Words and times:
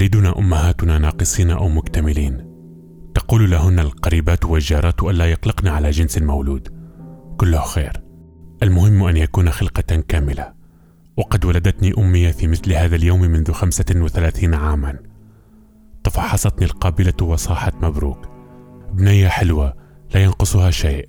تلدنا 0.00 0.38
أمهاتنا 0.38 0.98
ناقصين 0.98 1.50
أو 1.50 1.68
مكتملين. 1.68 2.46
تقول 3.14 3.50
لهن 3.50 3.78
القريبات 3.78 4.44
والجارات 4.44 5.02
الا 5.02 5.26
يقلقن 5.30 5.68
على 5.68 5.90
جنس 5.90 6.18
المولود 6.18 6.68
كله 7.36 7.60
خير. 7.60 7.92
المهم 8.62 9.02
أن 9.02 9.16
يكون 9.16 9.50
خلقة 9.50 10.02
كاملة. 10.08 10.52
وقد 11.16 11.44
ولدتني 11.44 11.92
أمي 11.98 12.32
في 12.32 12.46
مثل 12.46 12.72
هذا 12.72 12.96
اليوم 12.96 13.20
منذ 13.20 13.52
خمسة 13.52 13.84
وثلاثين 13.96 14.54
عاما. 14.54 14.98
تفحصتني 16.04 16.64
القابلة 16.64 17.14
وصاحت 17.22 17.74
مبروك. 17.82 18.28
بنيه 18.92 19.28
حلوة 19.28 19.74
لا 20.14 20.24
ينقصها 20.24 20.70
شيء. 20.70 21.08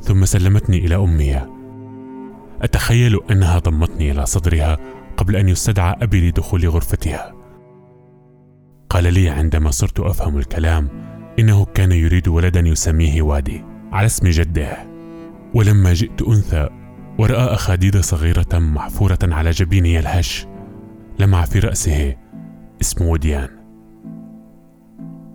ثم 0.00 0.24
سلمتني 0.24 0.78
إلى 0.78 0.96
أمي. 0.96 1.46
أتخيل 2.62 3.18
أنها 3.30 3.58
ضمتني 3.58 4.10
إلى 4.10 4.26
صدرها 4.26 4.78
قبل 5.16 5.36
أن 5.36 5.48
يستدعى 5.48 5.96
أبي 6.02 6.28
لدخول 6.28 6.68
غرفتها. 6.68 7.39
قال 8.90 9.14
لي 9.14 9.28
عندما 9.28 9.70
صرت 9.70 10.00
أفهم 10.00 10.38
الكلام 10.38 10.88
إنه 11.38 11.64
كان 11.64 11.92
يريد 11.92 12.28
ولدا 12.28 12.60
يسميه 12.60 13.22
وادي 13.22 13.64
على 13.92 14.06
اسم 14.06 14.28
جده. 14.28 14.76
ولما 15.54 15.92
جئت 15.92 16.22
أنثى 16.22 16.68
ورأى 17.18 17.54
اخاديد 17.54 18.00
صغيرة 18.00 18.58
محفورة 18.58 19.18
على 19.22 19.50
جبيني 19.50 19.98
الهش 19.98 20.46
لمع 21.18 21.44
في 21.44 21.58
رأسه 21.58 22.16
اسم 22.80 23.04
وديان. 23.04 23.48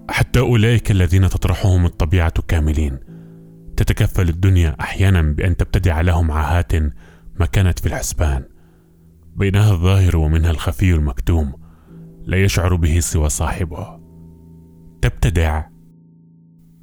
حتى 0.09 0.39
أولئك 0.39 0.91
الذين 0.91 1.29
تطرحهم 1.29 1.85
الطبيعة 1.85 2.33
كاملين 2.47 2.99
تتكفل 3.77 4.29
الدنيا 4.29 4.75
أحيانا 4.79 5.21
بأن 5.21 5.57
تبتدع 5.57 6.01
لهم 6.01 6.31
عاهات 6.31 6.75
ما 7.39 7.45
كانت 7.51 7.79
في 7.79 7.85
الحسبان. 7.85 8.43
بينها 9.35 9.71
الظاهر 9.71 10.17
ومنها 10.17 10.51
الخفي 10.51 10.93
المكتوم. 10.93 11.64
لا 12.25 12.43
يشعر 12.43 12.75
به 12.75 12.99
سوى 12.99 13.29
صاحبه. 13.29 13.99
تبتدع. 15.01 15.63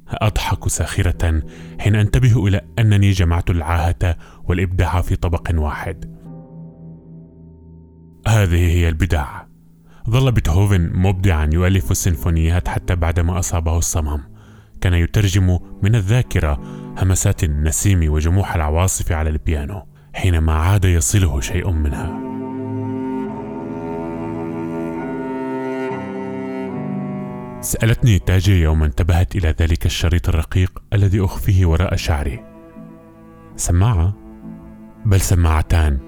أضحك 0.07 0.67
ساخرة 0.67 1.43
حين 1.79 1.95
أنتبه 1.95 2.47
إلى 2.47 2.61
أنني 2.79 3.11
جمعت 3.11 3.49
العاهة 3.49 4.17
والإبداع 4.43 5.01
في 5.01 5.15
طبق 5.15 5.51
واحد. 5.53 6.13
هذه 8.27 8.71
هي 8.71 8.89
البدع 8.89 9.43
ظل 10.09 10.31
بيتهوفن 10.31 10.91
مبدعا 10.93 11.49
يؤلف 11.53 11.91
السيمفونيات 11.91 12.67
حتى 12.67 12.95
بعدما 12.95 13.39
أصابه 13.39 13.77
الصمم 13.77 14.19
كان 14.81 14.93
يترجم 14.93 15.59
من 15.83 15.95
الذاكرة 15.95 16.61
همسات 16.97 17.43
النسيم 17.43 18.11
وجموح 18.11 18.55
العواصف 18.55 19.11
على 19.11 19.29
البيانو 19.29 19.87
حينما 20.13 20.53
عاد 20.53 20.85
يصله 20.85 21.41
شيء 21.41 21.71
منها. 21.71 22.32
سألتني 27.63 28.19
تاجي 28.19 28.61
يوم 28.61 28.83
انتبهت 28.83 29.35
إلى 29.35 29.55
ذلك 29.59 29.85
الشريط 29.85 30.29
الرقيق 30.29 30.83
الذي 30.93 31.19
أخفيه 31.21 31.65
وراء 31.65 31.95
شعري. 31.95 32.43
سماعة؟ 33.55 34.13
بل 35.05 35.21
سماعتان. 35.21 35.99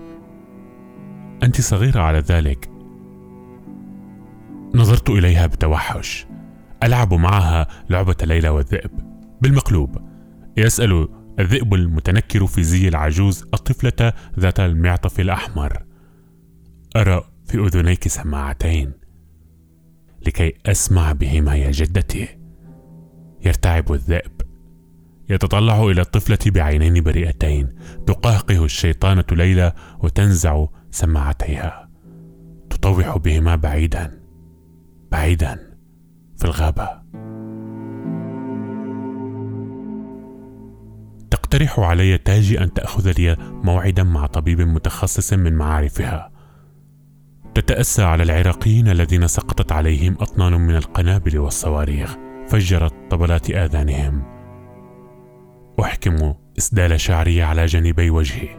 أنت 1.43 1.61
صغيرة 1.61 2.01
على 2.01 2.19
ذلك. 2.19 2.69
نظرت 4.75 5.09
إليها 5.09 5.47
بتوحش. 5.47 6.27
ألعب 6.83 7.13
معها 7.13 7.67
لعبة 7.89 8.15
ليلى 8.23 8.49
والذئب. 8.49 8.91
بالمقلوب. 9.41 9.97
يسأل 10.57 11.09
الذئب 11.39 11.73
المتنكر 11.73 12.47
في 12.47 12.63
زي 12.63 12.87
العجوز 12.87 13.43
الطفلة 13.53 14.13
ذات 14.39 14.59
المعطف 14.59 15.19
الأحمر. 15.19 15.83
أرى 16.95 17.23
في 17.45 17.57
أذنيك 17.57 18.07
سماعتين. 18.07 19.04
لكي 20.27 20.53
أسمع 20.65 21.11
بهما 21.11 21.55
يا 21.55 21.71
جدتي. 21.71 22.27
يرتعب 23.45 23.93
الذئب. 23.93 24.31
يتطلع 25.29 25.83
إلى 25.83 26.01
الطفلة 26.01 26.37
بعينين 26.45 27.03
بريئتين 27.03 27.75
تقهقه 28.07 28.65
الشيطانة 28.65 29.25
ليلى 29.31 29.73
وتنزع 29.99 30.65
سماعتيها. 30.91 31.89
تطوح 32.69 33.17
بهما 33.17 33.55
بعيدا 33.55 34.21
بعيدا 35.11 35.77
في 36.37 36.45
الغابة. 36.45 36.89
تقترح 41.31 41.79
علي 41.79 42.17
تاجي 42.17 42.63
أن 42.63 42.73
تأخذ 42.73 43.11
لي 43.11 43.37
موعدا 43.39 44.03
مع 44.03 44.25
طبيب 44.25 44.61
متخصص 44.61 45.33
من 45.33 45.53
معارفها. 45.53 46.34
تتأسى 47.55 48.03
على 48.03 48.23
العراقيين 48.23 48.87
الذين 48.87 49.27
سقطت 49.27 49.71
عليهم 49.71 50.17
أطنان 50.19 50.53
من 50.53 50.75
القنابل 50.75 51.39
والصواريخ 51.39 52.15
فجرت 52.47 52.93
طبلات 53.11 53.49
آذانهم. 53.49 54.23
أحكم 55.81 56.33
إسدال 56.57 56.99
شعري 56.99 57.43
على 57.43 57.65
جانبي 57.65 58.09
وجهي. 58.09 58.49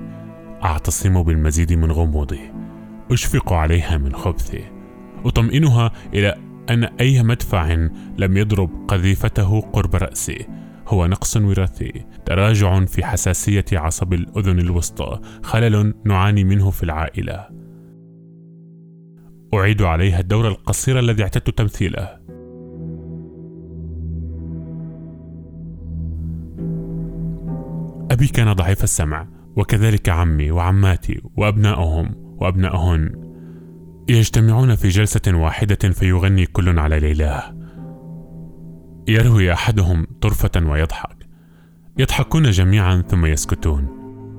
أعتصم 0.65 1.23
بالمزيد 1.23 1.73
من 1.73 1.93
غموضي 1.93 2.41
أشفق 3.11 3.53
عليها 3.53 3.99
من 3.99 4.15
خبثي 4.15 4.65
أطمئنها 5.25 5.93
إلى 6.15 6.35
أن 6.71 6.85
أي 6.85 7.23
مدفع 7.23 7.73
لم 8.19 8.37
يضرب 8.37 8.71
قذيفته 8.89 9.61
قرب 9.61 9.97
رأسي. 9.97 10.47
هو 10.89 11.07
نقص 11.07 11.37
وراثي. 11.37 12.05
تراجع 12.27 12.85
في 12.85 13.05
حساسية 13.05 13.65
عصب 13.73 14.13
الأذن 14.13 14.59
الوسطى. 14.59 15.21
خلل 15.43 15.95
نعاني 16.05 16.45
منه 16.45 16.71
في 16.71 16.83
العائلة. 16.83 17.66
أعيد 19.55 19.83
عليها 19.83 20.21
الدور 20.21 20.49
القصير 20.49 20.99
الذي 20.99 21.23
اعتدت 21.23 21.51
تمثيله. 21.51 22.09
أبي 28.11 28.27
كان 28.27 28.53
ضعيف 28.53 28.85
السمع 28.85 29.29
وكذلك 29.57 30.09
عمي 30.09 30.51
وعماتي 30.51 31.21
وأبنائهم 31.37 32.15
وأبنائهن 32.41 33.27
يجتمعون 34.09 34.75
في 34.75 34.89
جلسة 34.89 35.35
واحدة 35.35 35.91
فيغني 35.91 36.47
كل 36.47 36.79
على 36.79 37.01
ليلاه 37.01 37.57
يروي 39.09 39.53
أحدهم 39.53 40.07
طرفة 40.21 40.67
ويضحك. 40.67 41.17
يضحكون 41.99 42.51
جميعا 42.51 43.03
ثم 43.09 43.27
يسكتون 43.27 43.89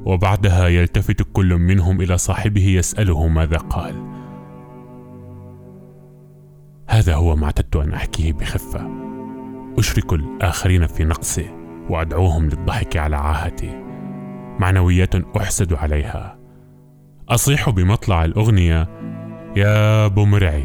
وبعدها 0.06 0.68
يلتفت 0.68 1.22
كل 1.34 1.56
منهم 1.56 2.01
إلى 2.01 2.18
صاحبه 2.18 2.68
يسأله 2.68 3.28
ماذا 3.28 3.57
قال. 3.57 3.95
هذا 6.90 7.16
هو 7.16 7.36
ما 7.36 7.46
اعتدت 7.46 7.75
أن 7.75 7.94
أحكيه 7.94 8.34
بخفة. 8.34 8.92
أشرك 9.78 10.14
الآخرين 10.14 10.88
في 10.88 11.03
نقصي 11.03 11.46
وأدعوهم 11.90 12.46
للضحك 12.46 12.98
على 12.98 13.16
عاهتي. 13.16 13.84
معنويات 14.59 15.16
أحسد 15.16 15.74
عليها. 15.74 16.38
أصيح 17.30 17.70
بمطلع 17.70 18.25
الأغنية 18.25 18.88
يا 19.56 20.08
بومرعي 20.08 20.64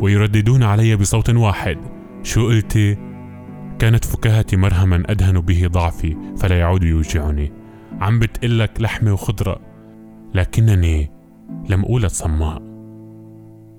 ويرددون 0.00 0.62
علي 0.62 0.96
بصوت 0.96 1.30
واحد 1.30 1.78
شو 2.22 2.46
قلتي 2.46 2.94
كانت 3.78 4.04
فكاهتي 4.04 4.56
مرهما 4.56 5.02
أدهن 5.06 5.40
به 5.40 5.66
ضعفي 5.66 6.16
فلا 6.36 6.58
يعود 6.58 6.82
يوجعني. 6.82 7.52
عم 8.00 8.18
بتقلك 8.18 8.80
لحمة 8.80 9.12
وخضرة 9.12 9.60
لكنني 10.34 11.10
لم 11.68 11.84
أولد 11.84 12.06
صماء. 12.10 12.77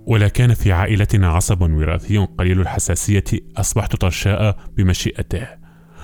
ولا 0.09 0.27
كان 0.27 0.53
في 0.53 0.71
عائلتنا 0.71 1.27
عصب 1.27 1.61
وراثي 1.61 2.17
قليل 2.17 2.61
الحساسية 2.61 3.23
أصبحت 3.57 3.95
طرشاء 3.95 4.57
بمشيئته 4.77 5.47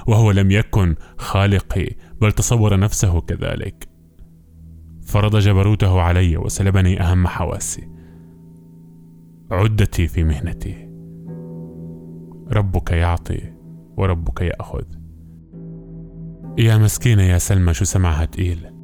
وهو 0.07 0.31
لم 0.31 0.51
يكن 0.51 0.95
خالقي 1.17 1.89
بل 2.21 2.31
تصور 2.31 2.79
نفسه 2.79 3.21
كذلك. 3.21 3.89
فرض 5.05 5.35
جبروته 5.35 6.01
علي 6.01 6.37
وسلبني 6.37 7.01
أهم 7.01 7.27
حواسي. 7.27 7.89
عدتي 9.51 10.07
في 10.07 10.23
مهنتي. 10.23 10.89
ربك 12.51 12.91
يعطي 12.91 13.53
وربك 13.97 14.41
يأخذ. 14.41 14.85
يا 16.57 16.77
مسكينة 16.77 17.23
يا 17.23 17.37
سلمى 17.37 17.73
شو 17.73 17.85
سمعها 17.85 18.25
تقيل؟ 18.25 18.74